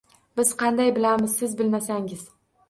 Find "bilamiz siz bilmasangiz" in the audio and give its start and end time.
0.95-2.27